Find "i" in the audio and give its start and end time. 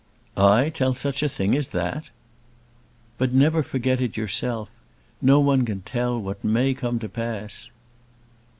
0.35-0.71